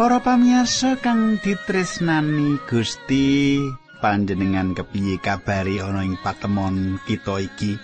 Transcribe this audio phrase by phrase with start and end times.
[0.00, 3.60] Para pamirsa kang ditresnani Gusti,
[4.00, 7.76] panjenengan kepiye kabari ana ing patemon kita iki?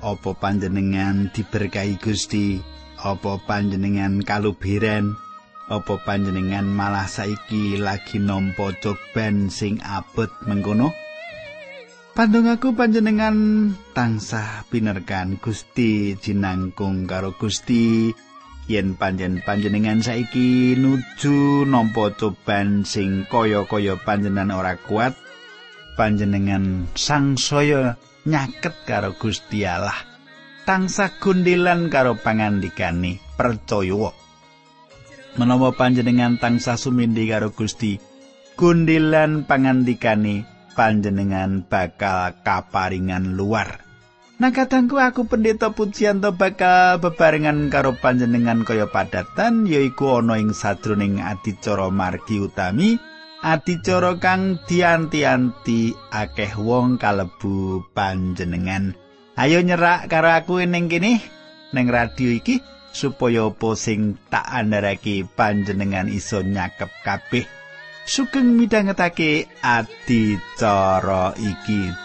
[0.00, 2.56] Apa panjenengan diberkahi Gusti?
[2.96, 5.12] Apa panjenengan kalubiran?
[5.68, 10.88] Apa panjenengan malah saiki lagi nampa coban sing abot mengkono?
[12.16, 13.36] Pandongaku panjenengan
[13.92, 18.24] tansah pinerkan Gusti jinangkung karo Gusti.
[18.66, 25.14] Yen panjen panjenengan saiki nuju nampa coban sing kaya-kaya panjenengan ora kuat
[25.94, 27.94] panjenengan sangsaya
[28.26, 29.96] nyaket karo Gusti Allah
[30.66, 34.10] tansah gundilan karo pangandikane percaya.
[35.38, 38.02] Menawa panjenengan tansah sumindi karo Gusti
[38.58, 40.42] gundilan pangandikane
[40.74, 43.85] panjenengan bakal kaparingan luar
[44.36, 51.24] Nah kadangku aku pendeta pujianto bakal bebarengan karo panjenengan kaya padatan yaiku ana ing sadroning
[51.24, 53.00] adicara margi utami
[53.40, 58.92] adicara kang dianti-anti akeh wong kalebu panjenengan.
[59.40, 61.24] Ayo nyerak karo aku ning kene
[61.72, 62.60] ning radio iki
[62.92, 67.48] supaya apa sing tak andharake panjenengan iso nyakep kabeh.
[68.04, 72.04] Sugeng midhangetake adicara iki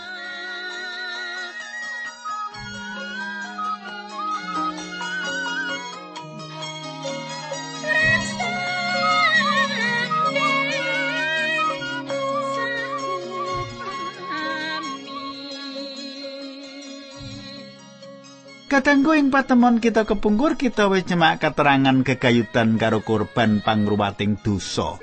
[18.72, 24.96] Kadangku ing patemon kita kepungkur kita wis nyemak keterangan kegayutan karo korban pangruwating dosa.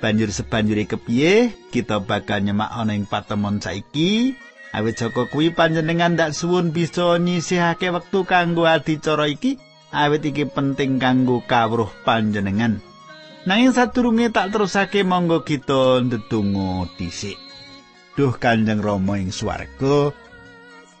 [0.00, 4.32] Banjur sebanjuri kepiye kita bakal nyemak ana ing patemon saiki.
[4.72, 9.60] Awit Joko kuwi panjenengan ndak suwun bisa nyisihake wektu kanggo adicara iki,
[9.92, 12.80] awit iki penting kanggo kawruh panjenengan.
[13.44, 17.36] Nanging sadurunge tak terusake monggo kita ndedonga dhisik.
[18.16, 20.16] Duh Kanjeng Rama ing swarga,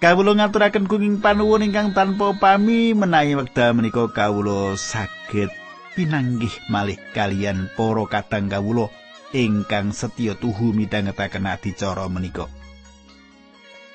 [0.04, 5.48] Kawula ngaturaken kuning panuwun ingkang tanpa pami menawi wekdal menika kawula saged
[5.96, 8.92] pinanggih malih kalian para kadang kawula
[9.32, 12.52] ingkang setya tuhu midhangetaken adicara menika.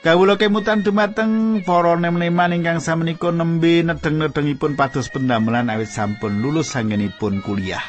[0.01, 7.45] Kawula kemutan dumateng para nem-neman ingkang samenika nembe nedeng-nedengipun pados pendamelan awit sampun lulus sanggenipun
[7.45, 7.85] kuliah.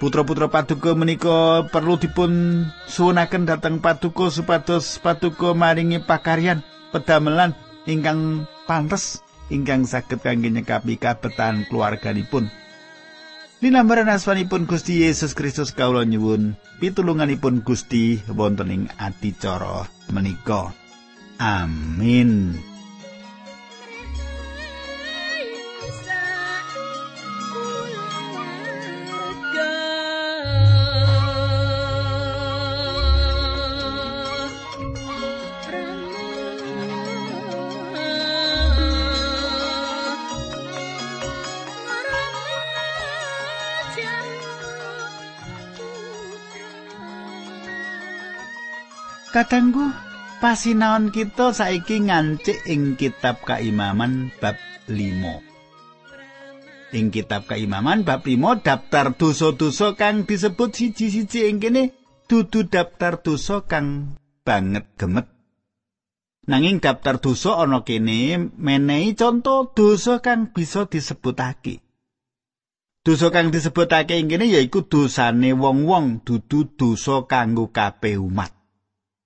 [0.00, 7.52] Putra-putra paduka menika perlu dipun suwunaken dhateng paduka supados paduka maringi pakaryan pedamelan
[7.88, 12.48] ingkang pantes ingkang saged kangge nyekapi kabetan keluarganipun.
[13.58, 20.70] Linambaran asmanipun Gusti Yesus Kristus kawula nyuwun pitulunganipun Gusti wonten ing adicara menika.
[21.42, 22.54] Amin.
[49.28, 49.92] Kadangku
[50.40, 54.56] pasinaon kita saiki ngancik ing kitab kaimaman bab
[54.88, 54.96] 5.
[56.96, 61.92] Ing kitab kaimaman bab 5 daftar dosa-dosa kang disebut siji-siji ing kene
[62.24, 64.16] dudu daftar dosa kang
[64.48, 65.28] banget gemet.
[66.48, 71.84] Nanging daftar dosa ana kene menehi contoh dosa kang bisa disebutake.
[73.04, 78.57] Dosa kang disebutake ing kene yaiku dosane wong-wong dudu dosa kanggo kabeh umat.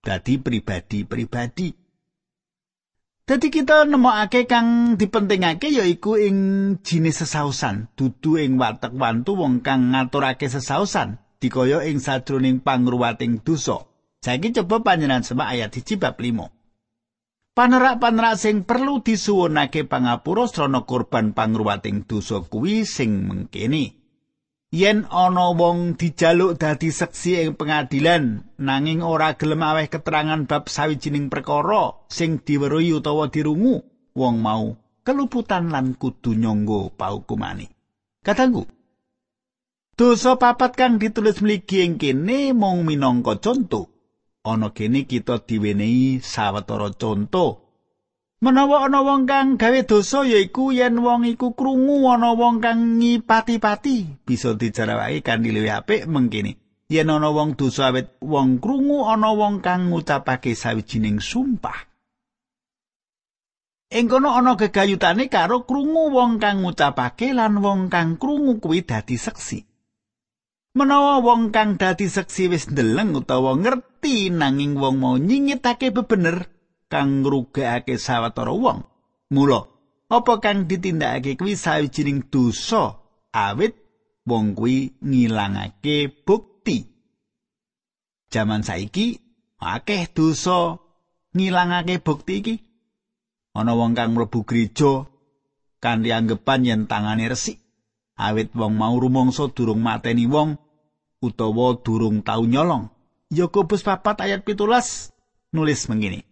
[0.02, 1.70] Dadi pribadi-pribadi.
[3.22, 6.36] Dadi kita nemokake kang dipentingake yaiku ing
[6.82, 13.86] jinis sesausan, dudu ing watek wantu wong kang ngaturake sesausan dikaya ing sadroning pangruwating dosa.
[14.22, 17.54] Saiki coba panjenengan semak ayat 1 bab 5.
[17.54, 24.01] Panerak-panerak sing perlu disuwunake pangapura srana korban pangruwating dosa kuwi sing mengkene.
[24.72, 31.28] Yen ana wong dijaluk dadi seksi ing pengadilan nanging ora gelem aweh keterangan bab sawijining
[31.28, 33.84] perkara sing diweruhi utawa dirungu
[34.16, 37.68] wong mau keluputan lan kudu nyangga paukumane.
[38.24, 38.64] Katanggu
[39.92, 43.92] dosa papat kang ditulis mligi ing kene mung minangka conto.
[44.42, 47.61] Ana kene kita diwenehi sawetara conto
[48.42, 54.26] Menawa ana wong kang gawe dosa yaiku yen wong iku krungu ana wong kang ngipati-pati
[54.26, 56.58] bisa dijarawake kanthi luwih apik mengkene.
[56.90, 61.86] Yen ana wong dosa awet wong krungu ana wong kang ngucapake sawijining sumpah.
[63.94, 69.22] Ing kono ana gegayutane karo krungu wong kang ngucapake lan wong kang krungu kuwi dadi
[69.22, 69.62] seksi.
[70.74, 76.51] Menawa wong kang dadi seksi wis ndeleng utawa ngerti nanging wong mau nyingitake bebener
[76.92, 78.84] kang ngrugekake sawetara wong.
[79.32, 79.64] Mula,
[80.12, 83.00] apa kang ditindakake kuwi sawijining dosa
[83.32, 83.72] awit
[84.28, 86.84] wong kuwi ngilangake bukti.
[88.28, 89.16] Jaman saiki
[89.56, 90.76] akeh dosa
[91.32, 92.54] ngilangake bukti iki.
[93.56, 95.08] Ana wong kang mlebu gereja
[95.80, 97.56] kanthi anggapan yen tangane resik.
[98.20, 100.60] Awit wong mau rumangsa durung mateni wong
[101.24, 102.92] utawa durung tau nyolong.
[103.32, 106.31] Yakobus 4 ayat 17 nulis mengini.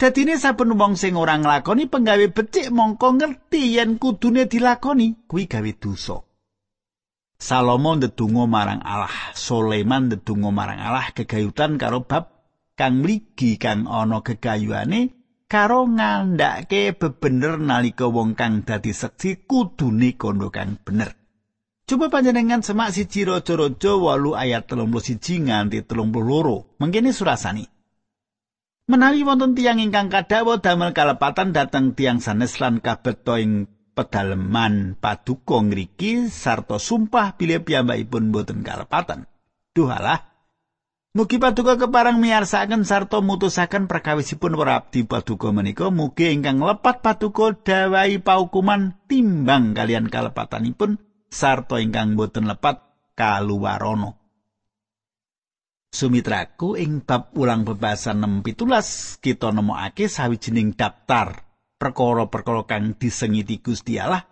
[0.00, 5.72] Dadine saben wong sing ora nglakoni penggawe becik mongko ngerti yen kudune dilakoni kuwi gawe
[5.76, 6.24] dosa.
[7.36, 12.32] Salomo ndedonga marang Allah, Soleman ndedonga marang Allah kegayutan karo bab
[12.80, 15.12] kang mligi kang ana gegayuane
[15.52, 21.12] karo ngandhake bebener nalika wong kang dadi seksi kudune kondo kang bener.
[21.84, 26.80] Coba panjenengan semak siji raja-raja 8 ayat 31 nganti 32.
[26.80, 27.68] Mengkene surasani.
[28.90, 35.62] Menawi wonten tiang ingkang kadhawa damel kalepatan dhateng tiang sanes lan kabeta ing pedaleman paduka
[35.62, 39.30] ngriki sarta sumpah bilih piyambakipun boten kalepatan.
[39.78, 40.26] Duhalah
[41.10, 47.54] Mugi paduka keparang miarsaken sarta mutusaken perkawisipun para abdi paduka menika mugi ingkang lepat paduka
[47.54, 50.98] dawai paukuman timbang kalian kalepatanipun
[51.30, 52.82] sarta ingkang boten lepat
[53.14, 54.19] kaluwarana.
[55.90, 61.42] Sumitraku ing bab ulang bebasan 617 kita nemokake sawijining daftar
[61.82, 64.22] perkara-perkara kang disengiti Gusti Allah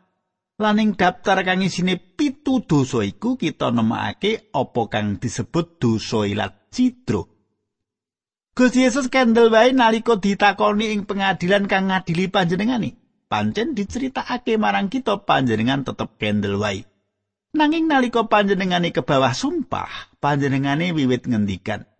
[0.58, 6.70] lan ing daftar kang isine pitu dosa iku kita nemokake apa kang disebut dosa ilat
[6.70, 7.26] cidro.
[8.54, 12.98] Gusti Yesus kendel wae nalika ditakoni ing pengadilan kang ngadili panjenengane.
[13.28, 16.88] pancen diceritakake marang kita panjenengan tetep kendel wae.
[17.58, 21.90] Nanging nalika panjenengane ke bawah sumpah, panjenengane wiwit ngendikan.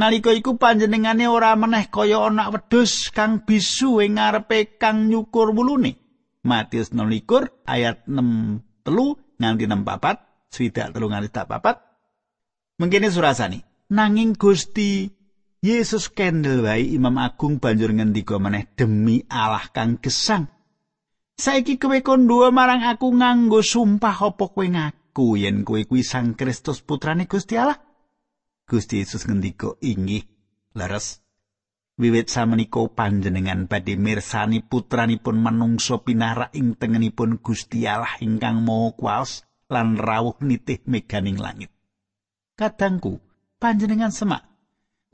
[0.00, 6.00] Nalika iku panjenengane ora meneh kaya anak wedhus kang bisu ing ngarepe kang nyukur wulune.
[6.40, 12.80] Matius 16 ayat 6 telu nganti 64, swidak telu nganti 64.
[12.80, 13.60] Mengkene surasani.
[13.92, 15.12] Nanging Gusti
[15.60, 20.48] Yesus kendel wae Imam Agung banjur ngendika meneh demi Allah kang gesang
[21.34, 26.78] Saiki kowe kondo marang aku nganggo sumpah apa kowe ngaku yen kowe kuwi Sang Kristus
[26.78, 27.74] putrane Gusti Allah?
[28.70, 30.22] Gusti Yesus ngendika, "Inggih,
[30.78, 31.26] leres.
[31.98, 39.42] Wiwit samenika panjenengan badhe mirsani putranipun manungsa pinarak ing tengenipun Gusti Allah ingkang Maha Kuwas
[39.66, 41.74] lan rawuh nitih meganing langit."
[42.54, 43.18] Kadangku,
[43.58, 44.53] panjenengan semak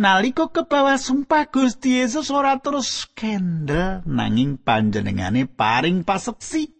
[0.00, 6.72] Naliko kebawa sumpah Gusti Yesus ora terus kendel nanging panjenengane paring paseksi.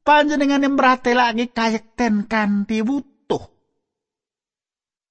[0.00, 3.44] Panjenengane mratelake kayekten kanthi wutuh.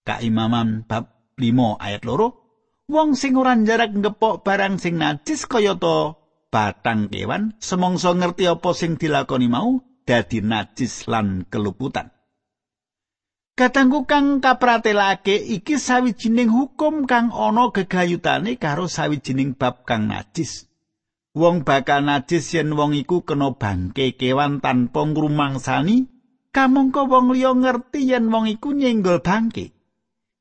[0.01, 2.49] Kaimaman bab 5 ayat loro.
[2.89, 6.17] Wong sing ora jarak ngepok barang sing najis kaya to
[6.49, 12.09] batang kewan semongso ngerti apa sing dilakoni mau dadi najis lan keluputan.
[13.61, 20.65] Katanggu kang kapratelake iki sawijining hukum kang ana gegayutane karo sawijining bab kang najis.
[21.37, 26.09] Wong bakal najis yen wong iku kena bangke kewan tanpa ngrumangsani,
[26.49, 29.77] kamangka wong liya ngerti yen wong iku nyenggol bangke.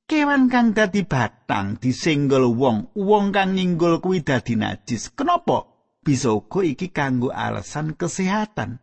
[0.09, 5.12] Kewan kang dadi batang disenggol wong, wong kang nyenggol kuwi dadi najis.
[5.12, 5.69] Kenapa?
[6.00, 8.81] Bisa uga iki kanggo alasan kesehatan.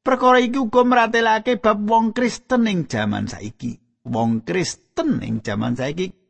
[0.00, 3.76] Perkara iki uga meratelake bab wong Kristen ing jaman saiki.
[4.08, 6.20] Wong Kristen ing jaman saiki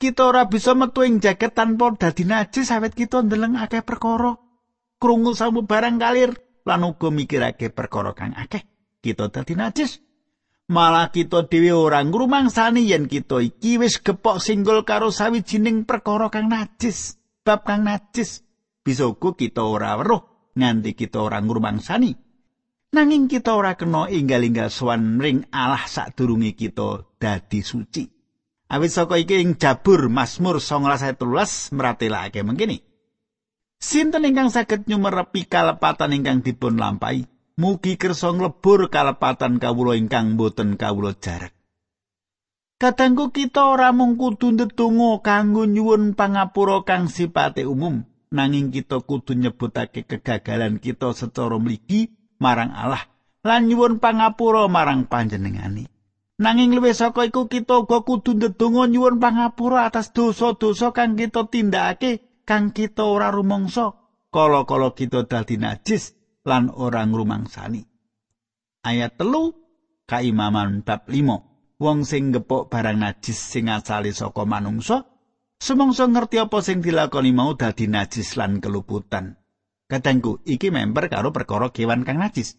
[0.00, 4.32] kita ora bisa metu ing jaket tanpa dadi najis awet kita ndeleng akeh perkara.
[4.96, 6.32] Krungu sambu barang kalir
[6.64, 8.64] lan uga mikirake perkara kang akeh.
[9.04, 10.00] Kita dadi najis.
[10.72, 16.48] Malah kita dhewe ora ngrumangsani yen kita iki wis gepok singgol karo sawijining perkara kang
[16.48, 17.20] najis.
[17.44, 18.40] Bab kang najis.
[18.80, 20.24] Bisa uga kita ora weruh
[20.56, 22.29] nganti kita ora ngrumangsani.
[22.90, 28.04] Nanging kita ora kena inggal-inggal sowan ring Allah sadurunge kita dadi suci.
[28.70, 32.78] Awit saka iki ing Jabur Mazmur 19:13 meratelake mengkini.
[33.80, 37.26] Sinten ingkang saged nyumerepi kalepatan ingkang dipun lampahi?
[37.58, 41.50] Mugi kersa nglebur kalepatan kawula ingkang boten kawula jarak.
[42.80, 49.36] Kadangku kita ora mung kudu ndedonga kanggo nyuwun pangapura kang sipate umum, nanging kita kudu
[49.36, 53.06] nyebutake kegagalan kita secara mligi marang Allah
[53.46, 55.86] lan nyuwun pangapura marang panjenengani.
[56.40, 62.44] Nanging luwih saka iku kita uga kudu ndedonga nyuwun pangapura atas dosa-dosa kang kita tindakake
[62.48, 63.92] kang kita ora rumangsa
[64.32, 66.16] kala-kala kita dadi najis
[66.48, 67.84] lan ora ngrumangsani.
[68.80, 69.52] Ayat telu
[70.08, 75.08] Kaimaman bab 5 wong sing ngepok barang najis sing asale saka manungsa
[75.56, 79.39] sumangsa ngerti apa sing dilakoni mau dadi najis lan keluputan
[79.90, 82.54] kadangku iki member karo perkara kewan kang najis.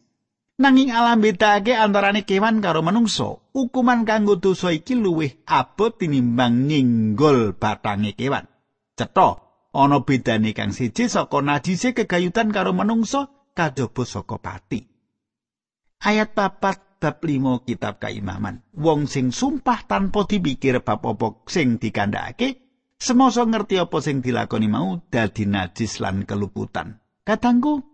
[0.61, 7.57] Nanging alam bedake antarane kewan karo manungsa hukuman kanggo dosa iki luwih abot tinimbang ninggol
[7.57, 8.45] batange kewan.
[8.93, 9.41] Cetha
[9.73, 14.85] ana bedane kang siji saka najise kegayutan karo manungsa kajaba saka pati.
[16.05, 18.61] Ayat papat bab limo kitab kaimaman.
[18.77, 22.61] Wong sing sumpah tanpa dipikir bab apa sing dikandhakake
[23.01, 27.85] semasa ngerti apa sing dilakoni mau dadi najis lan keluputan katangku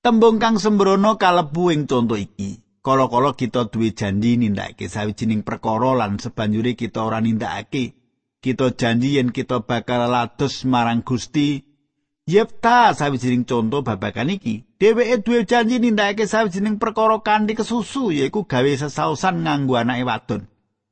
[0.00, 6.16] tembung kang sembrono kalebu ing conto iki kala-kala kita duwe janji nindakake sawijining perkara lan
[6.22, 7.98] sebanjure kita ora nindakake
[8.40, 11.66] kita janji yen kita bakal lados marang Gusti
[12.26, 14.66] Yepta sawijining conto babagan iki.
[14.82, 20.42] Dheweke duwe janji nindakake sawijining perkara kanthi kesusu yaiku gawe sesausan nganggo anake wadon.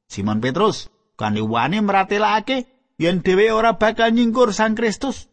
[0.07, 2.71] Simon Petrus kanthi wani meratelake
[3.03, 5.27] yen dheweke ora bakal nyingkur Sang Kristus.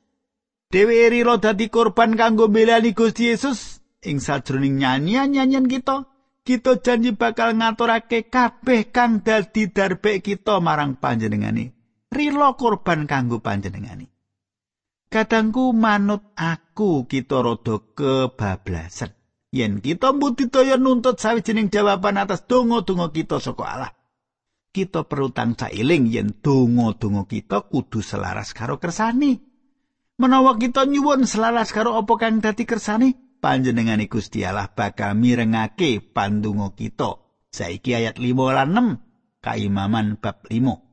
[0.72, 6.08] Dheweke rila dadi korban kanggo belani Gusti Yesus ing sajroning nyanyian-nyanyian kita.
[6.48, 11.75] Kita janji bakal ngaturake kabeh kang dadi darbek kita marang panjenengane.
[12.08, 14.08] Rila korban kanggo panjenengane.
[15.12, 19.12] Kadangku manut aku kita rada kebablasan.
[19.51, 23.92] Yen kita mbudidaya nuntut sawijining jawaban atas donga-donga kita saka Allah.
[24.72, 29.50] Kita perlu tansah eling yen donga-donga kita kudu selaras karo kersane.
[30.20, 36.74] Menawa kita nyuwun selaras karo apa kang dadi kersane, panjenengane Gusti Allah bakal mirengake pandonga
[36.75, 37.22] kita.
[37.51, 40.91] Saiki ayat 5 lan 6 kaimaman bab 5.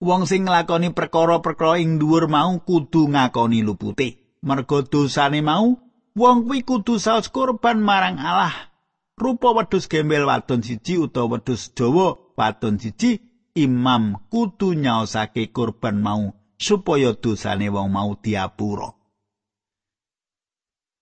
[0.00, 4.40] wong sing nglakoni perkara-perkara ing dhuwur mau kudu ngakoni lupute.
[4.40, 5.76] Merga dosane mau,
[6.16, 8.72] wong kuwi kudu saos korban marang Allah.
[9.20, 13.20] Rupa wedhus gembel wadon siji utawa wedhus Jawa wadon siji,
[13.52, 18.92] imam kudu nyaosake korban mau supaya dosane wong mau diapura.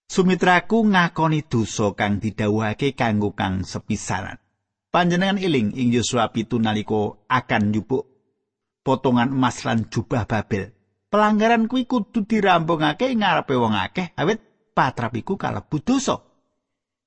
[0.08, 4.40] Sumitraku ngakoni dosa kang didhawuhake kanggo kang sepisanan.
[4.88, 8.08] Panjenengan iling ing Yosua pitu nalika akan njupuk
[8.80, 10.72] potongan emas lan jubah Babel.
[11.12, 14.40] Pelanggaran kuwi kudu dirampungake ngarepe wong akeh awit
[14.72, 16.24] patrap iku kalebu dosa.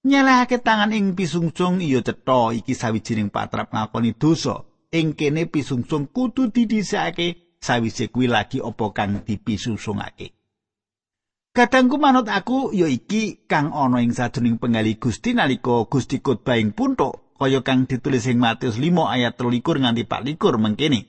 [0.05, 4.61] Nyelehake tangan ing pisungsung iya cetha iki sawijining patrap ngakoni dosa.
[4.93, 10.33] Ing kene pisungsung kudu didhisake sawise kuwi lagi apa kang dipisungsungake.
[11.53, 16.73] Kadangku manut aku ya iki kang ana ing sajroning penggali Gusti nalika Gusti khotbah ing
[16.73, 21.01] puntuk kaya kang ditulis ing Matius 5 ayat 23 nganti 24 mengkene.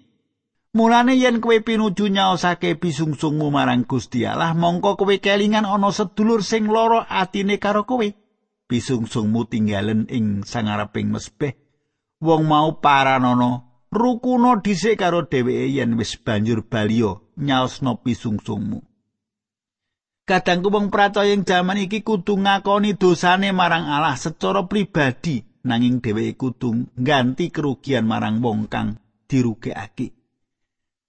[0.73, 6.69] Mulane yen kowe pinuju nyaosake bisungsungmu marang Gusti Allah, mongko kowe kelingan ana sedulur sing
[6.73, 8.09] lara atine karo kowe.
[8.67, 11.55] Bisungsungmu tinggalen ing sangareping mesbeh.
[12.25, 18.81] Wong mau paranono rukuno dhisik karo dheweke yen wis banjur balio nyaosno bisungsungmu.
[20.25, 26.41] Kadangku wong percaya ing jaman iki kudu ngakoni dosane marang Allah secara pribadi nanging dheweke
[26.41, 28.97] kudu ngganti kerugian marang wong kang
[29.29, 30.17] dirugekake.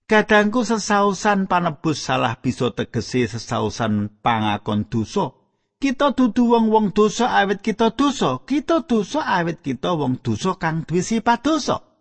[0.04, 5.32] Kadangku sesausan panebus salah bisa tegese sesausan pangakon dosa.
[5.80, 8.40] Kita dudu wong-wong dosa awit kita dosa.
[8.44, 11.93] Kita dosa awit kita wong dosa kang duwe sifat dosa.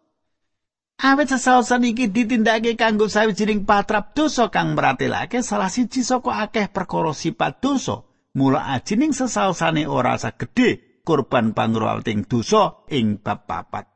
[1.03, 7.11] Awit sesausan iki ditindakake kanggo sawijining patrap dosa kang meratelake salah siji saka akeh perkara
[7.11, 8.07] sifat dosa.
[8.39, 13.91] Mula ajining sesausane ora sagede korban pangruwating dosa ing bab papat.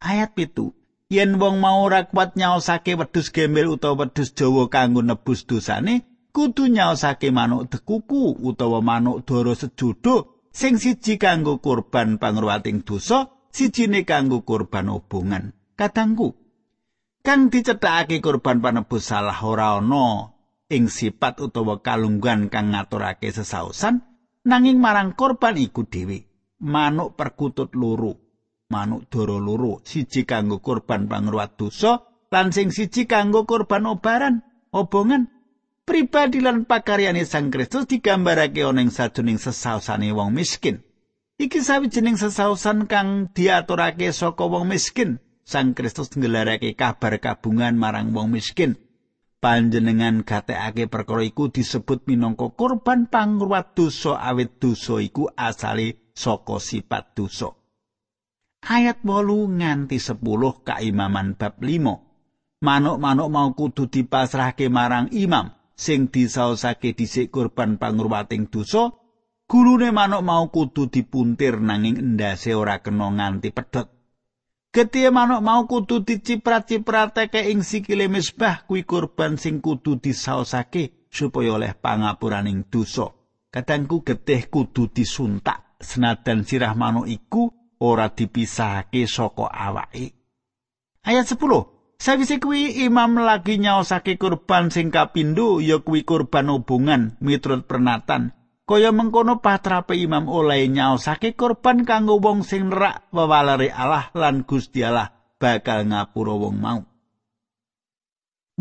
[0.00, 0.72] Ayat pitu.
[1.10, 5.94] yen wong mau ora kuat nyaosake wedhus gembel utawa wedhus Jawa kanggo nebus dosane
[6.32, 14.06] kudu nyaosake manuk dekuku utawa manuk dara sejodo sing siji kanggo kurban pangruwating dosa sijine
[14.06, 16.36] kanggo kurban hubungan kadangku
[17.24, 20.36] kang dicethakake kurban panebus salah ora ana
[20.68, 24.04] ing sifat utawa kalunggan kang ngaturake sesausan
[24.44, 26.28] nanging marang kurban iku dhewe
[26.60, 28.20] manuk perkutut loro
[28.68, 35.26] manuk dara loro siji kanggo kurban pangruwat dosa lan sing siji kanggo kurban obaran obongan.
[35.82, 40.86] Pribadi lan pakaryane Sang Kristus digambarake ana ing sajroning sesausane wong miskin.
[41.42, 45.18] Iki sawijining sesausan kang diaturake saka wong miskin
[45.50, 48.78] Sang Kristus nggelarake kabar kabungan marang wong miskin.
[49.42, 57.18] Panjenengan gatekake perkara iku disebut minangka kurban pangruwat dosa awit dosa iku asale saka sifat
[57.18, 57.50] dosa.
[58.62, 60.22] Ayat 8 nganti 10
[60.62, 68.94] kaimaman bab 5 manuk-manuk mau kudu dipasrahke marang imam sing disaosake dhisik kurban pangruwating dosa
[69.50, 73.99] gulune manuk mau kudu dipuntir nanging endase ora kena nganti pedhot
[74.70, 81.74] Getih manuk mau kudu diciprat-cipratake ing sikile misbah kuwi kurban sing kudu disaosake supaya oleh
[81.74, 83.10] pangapuraning dosa.
[83.50, 87.50] Kadangku getih kudu disuntak senadan sirah manuk iku
[87.82, 90.14] ora dipisahake saka awake.
[91.02, 91.98] Ayat 10.
[91.98, 98.38] Sawise kuwi imam lagi nyaosake kurban sing kapindho ya kuwi kurban hubungan miturut pernatan
[98.70, 104.86] Kaya mengkono patrape imam oleh nyaosake korban kanggo wong sing nerak wewalare Allah lan Gusti
[104.86, 105.10] Allah
[105.42, 106.80] bakal ngapura wong mau.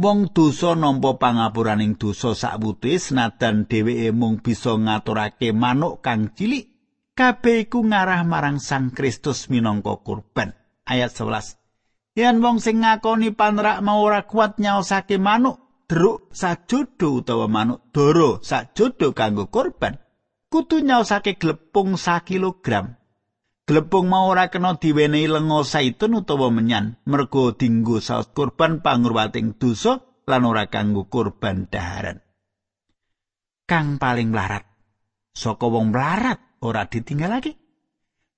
[0.02, 6.66] Wong dosa nampa pangapuraning dosa sakwute senadan dheweke mung bisa ngaturake manuk kang cilik,
[7.14, 10.58] kabeh iku ngarah marang Sang Kristus minangka kurban.
[10.90, 11.54] Ayat 11.
[12.18, 18.38] Yen wong sing ngakoni panrak mau ora kuat nyaosake manuk, druk sajodo utawa manuk doro
[18.46, 19.98] sajodo kanggo korban
[20.54, 22.98] kudu nyaosake glepung sa kilogram.
[23.70, 30.02] Glepung mau ora kena diwenehi lenga saitun utawa menyan mergo dinggo saos korban pangurwating dosa
[30.26, 32.26] lan ora kanggo korban daharan.
[33.70, 34.66] Kang paling mlarat.
[35.38, 37.69] Saka wong mlarat ora ditinggalake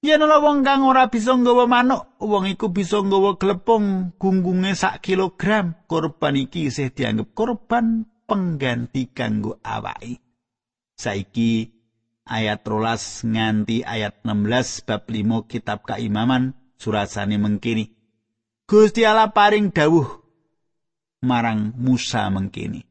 [0.01, 5.05] Yen ana wong kang ora bisa nggawa manuk, wong iku bisa nggawa glepung gunggunge sak
[5.05, 5.77] kilogram.
[5.85, 10.17] Korban iki isih dianggep korban pengganti kanggo awake.
[10.97, 11.69] Saiki
[12.25, 17.93] ayat rolas nganti ayat 16 bab 5 kitab keimaman surasane mengkini.
[18.65, 20.09] Gusti Allah paring dawuh
[21.21, 22.81] marang Musa mengkini.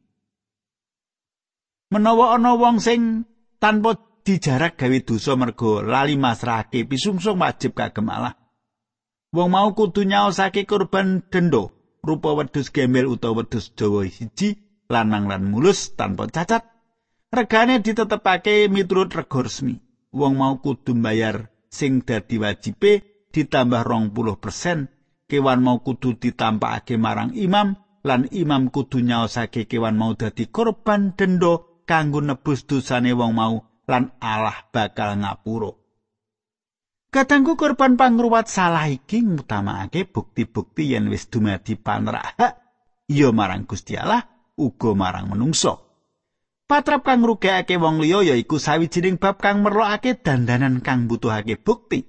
[1.91, 3.27] Menawa ana wong sing
[3.59, 8.37] tanpa dijarak gawe dosa mergo lali masrahake pisungsung wajib kagem Allah.
[9.31, 11.71] Wong mau kudu nyaosake kurban dendo
[12.03, 14.59] rupa wedhus gembel utawa wedhus Jawa siji
[14.91, 16.67] lanang lan mulus tanpa cacat.
[17.31, 19.79] Regane ditetepake miturut rega resmi.
[20.11, 24.91] Wong mau kudu mbayar sing dadi wajibe ditambah rong puluh persen.
[25.31, 31.85] Kewan mau kudu ditampakake marang imam lan imam kudu nyaosake kewan mau dadi korban dendo
[31.87, 35.75] kanggo nebus dosane wong mau lan Allah bakal ngapura.
[37.11, 42.53] Katanggu korban pangruwat salah iki ngutamakake bukti-bukti yen wis dumadi panrak hak
[43.11, 45.91] ya marang Gusti Allah uga marang menungso.
[46.71, 52.07] Patrap kang ngrugekake wong liya yaiku sawijining bab kang merlokake dandanan kang butuhake bukti.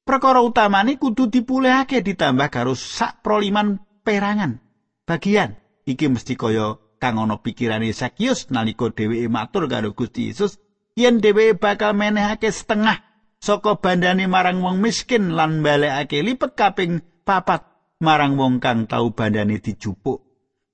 [0.00, 4.64] Perkara utamane kudu dipulihake ditambah karo sak proliman perangan.
[5.04, 10.56] Bagian iki mesti kaya kang ana pikirane Sakyus nalika dheweke matur karo Gusti Yesus
[10.96, 13.04] yen dheweke bakal menehake setengah
[13.36, 17.62] saka bandane marang wong miskin lan balekake lipet kaping papat
[18.00, 20.24] marang wong kang tau bandane dijupuk.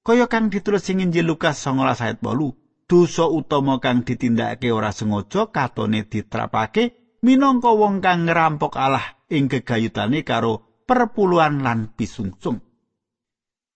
[0.02, 5.46] Kaya kang ditulis ing Injil Lukas 19 ayat 8, dosa utama kang ditindakake ora sengaja
[5.54, 12.58] katone ditrapake minangka wong kang ngerampok Allah ing gegayutane karo perpuluhan lan pisungsung.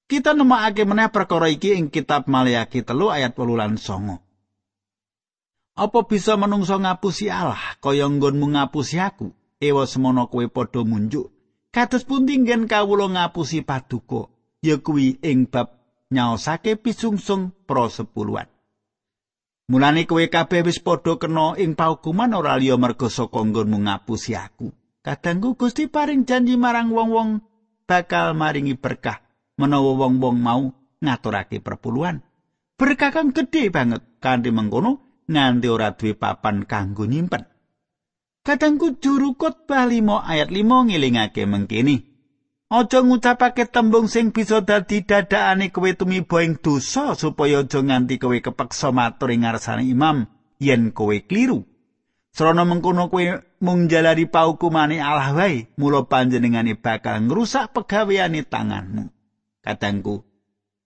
[0.07, 4.26] Kita nemokake meneh perkara iki ing kitab Maliaki telu ayat 8 lan 9.
[5.77, 9.37] Apa bisa menungso ngapusi Allah kaya nggonmu ngapusi aku?
[9.61, 11.29] Ewa semono kowe padha munjuk.
[11.69, 14.33] Kados pundi nggen kawula ngapusi paduka?
[14.65, 15.77] Ya kuwi ing bab
[16.09, 18.49] nyaosake pisungsung pro sepuluhan.
[19.69, 24.73] Mulane kowe kabeh wis padha kena ing paukuman ora liya merga saka nggonmu ngapusi aku.
[25.05, 27.45] Kadangku Gusti paring janji marang wong-wong
[27.85, 29.21] bakal maringi berkah
[29.61, 30.73] menawa wong-wong mau
[31.05, 32.25] ngaturake perpuluhan.
[32.81, 37.45] Berkah kang gedhe banget kanthi mengkono nganti ora duwe papan kanggo nyimpen.
[38.47, 42.17] Kadangku juru khotbah 5 ayat 5 ngilingake mengkini.
[42.67, 48.39] Aja ngucapake tembung sing bisa dadi dadakane kowe tumiba ing dosa supaya aja nganti kowe
[48.43, 50.27] kepeksa matur ing ngarsane imam
[50.59, 51.63] yen kowe kliru.
[52.35, 53.23] Srana mengkono kowe
[53.63, 59.15] mung jalari paukumane Allah wae, mula panjenengane bakal ngrusak pegaweane tanganmu.
[59.63, 60.27] Kadangku,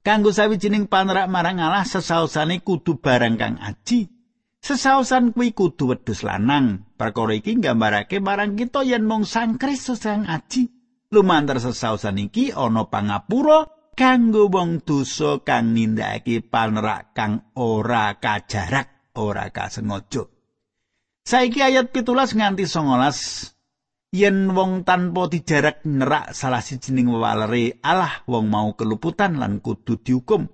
[0.05, 4.20] kanggo sawijining panrak marang Allah sesausane kudu barang kang aji.
[4.61, 6.85] Sesaosan kuwi kudu wedhus lanang.
[7.01, 10.69] Perkara iki nggambarake marang kita yen mung Sang Kristus sang aji.
[11.11, 19.49] Lumantar sesaosan iki ana pangapura kanggo wong dosa kang nindakake panerak kang ora kajarak, ora
[19.51, 20.29] kasengaja.
[21.25, 28.47] Saiki ayat pitulas nganti 19 yen wong tanpa dijarak nerak salah sijining wewalere Allah wong
[28.47, 30.47] mau keluputan lan kudu dihukum.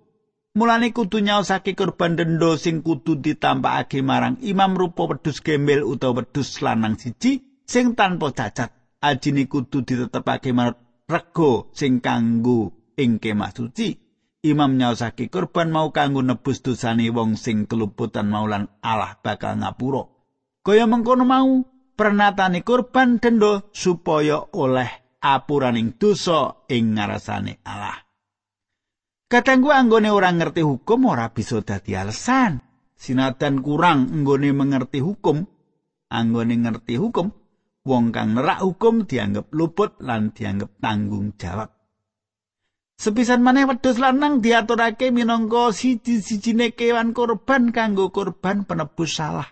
[0.57, 6.65] Mulane kudu nyaosake kurban dendo sing kudu ditampakake marang imam rupa wedhus gembel utawa wedhus
[6.65, 8.73] lanang siji sing tanpa cacat.
[9.05, 14.01] Ajine kudu ditetepake marang rego sing kanggo ing kemah suci.
[14.49, 20.09] Imam nyaosake kurban mau kanggo nebus dosane wong sing keluputan maulan Allah bakal ngapura.
[20.65, 21.69] Kaya mengkono mau
[22.01, 28.06] pernatane kurban dendo supaya oleh apuraning dosa ing ngarsane Allah.
[29.27, 32.63] Katanggu anggone ora ngerti hukum ora bisa dadi alasan.
[32.95, 35.43] Sinatan kurang anggone mengerti hukum,
[36.09, 37.35] anggone ngerti hukum,
[37.83, 41.75] wong kang nerak hukum dianggap luput lan dianggap tanggung jawab.
[42.97, 49.51] Sepisan maneh wedhus lanang diaturake minangka siji-sijine kewan korban kanggo korban penebus salah.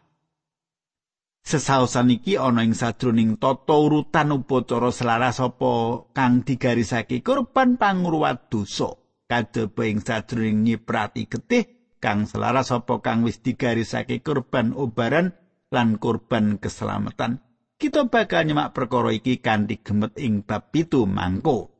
[1.44, 9.03] Sesaosan iki ana ing sajroning tata urutan upacara selaras apa kang digarisake korban pangruwat dosa.
[9.24, 15.32] Kadhepe ing sajroning nyiprati getih kang selaras apa kang wis digarisake korban obaran
[15.72, 17.40] lan korban keselamatan.
[17.74, 21.74] Kita bakal nyemak perkara iki kanthi gemet ing bab pitu mangko.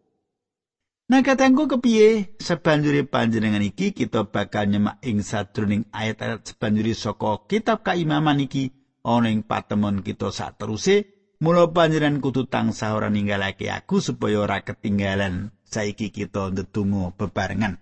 [1.05, 7.85] Nah katangku kepiye sebanjuri panjenengan iki kita bakal nyemak ing sadroning ayat-ayat sebanjuri saka kitab
[7.85, 8.73] kaimaman iki
[9.05, 11.05] ana ing patemon kita sak teruse
[11.45, 17.75] mula panjenengan kudu tansah ora ninggalake aku supaya ora ketinggalan saiki kita ndedonga bebarengan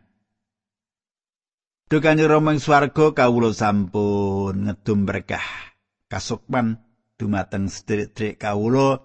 [1.92, 5.44] Dukan Rama ing swarga kawula sampun ngedum berkah
[6.08, 6.80] kasukman
[7.20, 9.04] dumateng sedherek kawula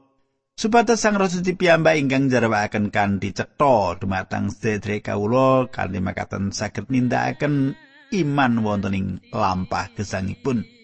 [0.56, 7.76] Supados Sang Rasa piyambak ingkang jarwaaken kanthi cetha dumateng sedherek kawula kanthi makaten saged nindakaken
[8.15, 10.77] iman wonten ing lampah gesangipun.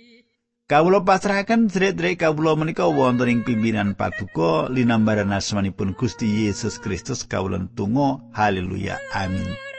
[0.73, 7.61] Kawula pasrahaken sedherek kawula menika wonten ing pimpinan paduka linambaran asmanipun Gusti Yesus Kristus kawula
[7.77, 9.72] tunggu haleluya amin.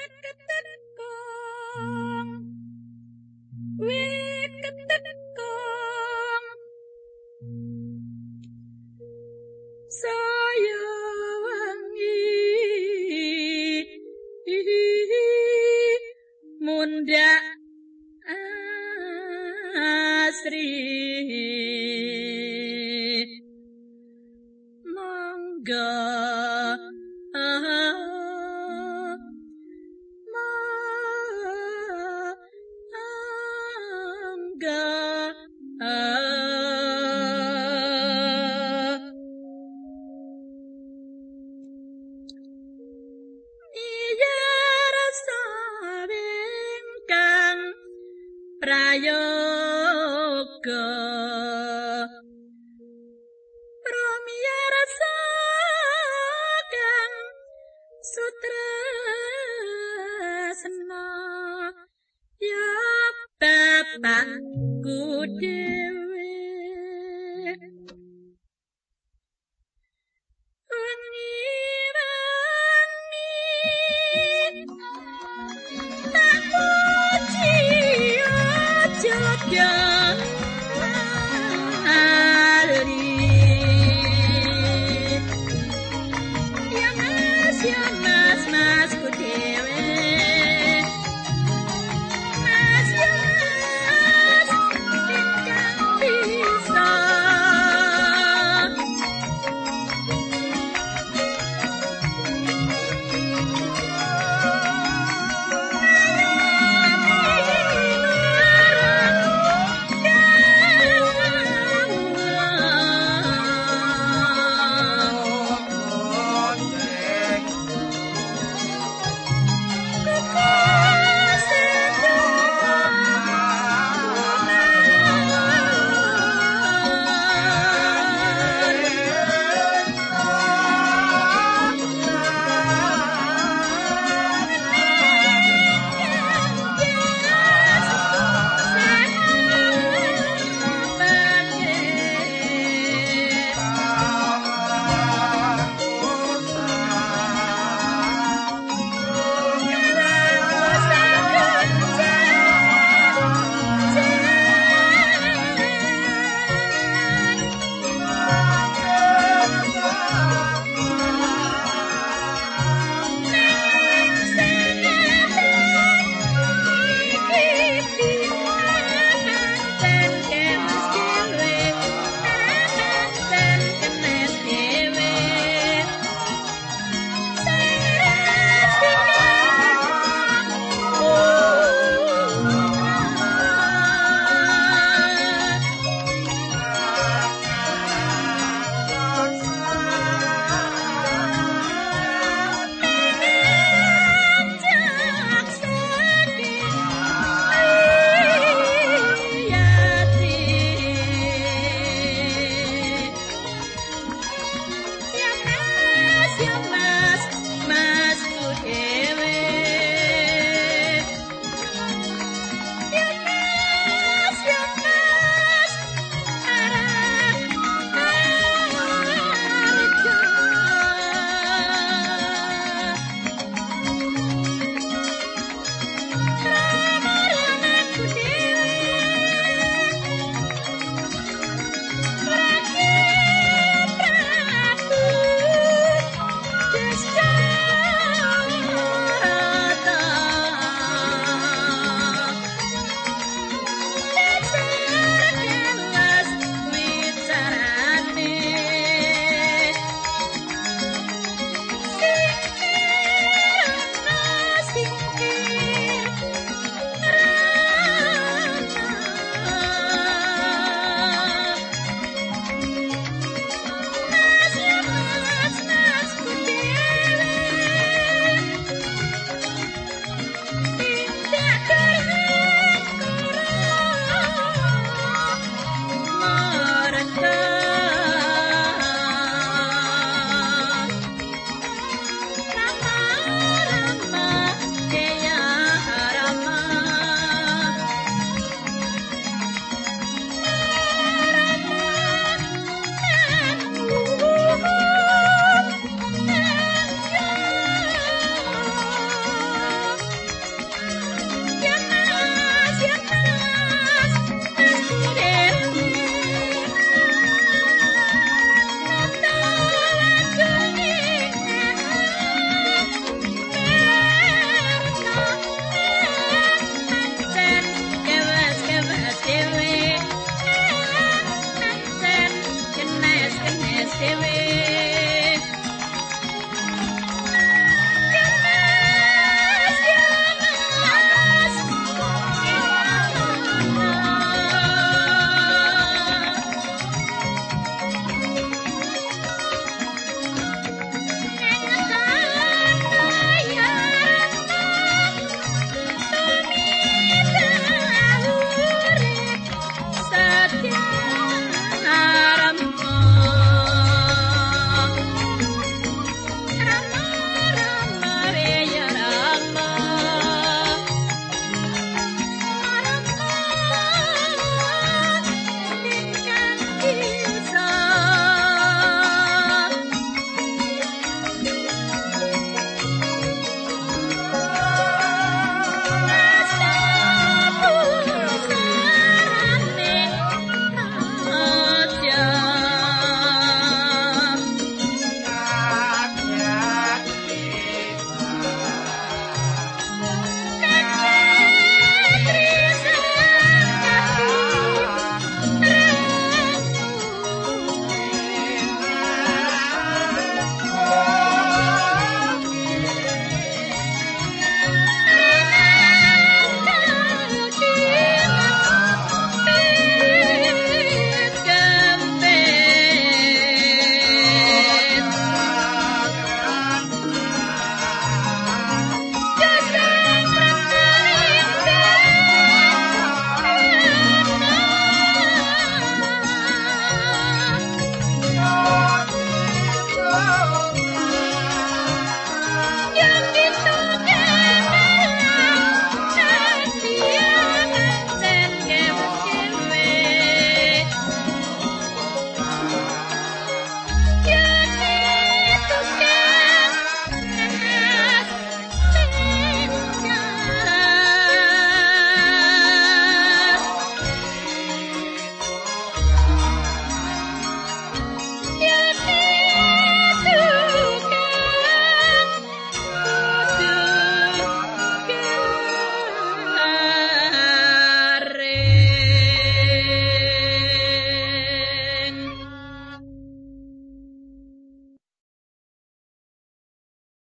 [26.75, 26.93] Bapak
[27.33, 28.14] kudu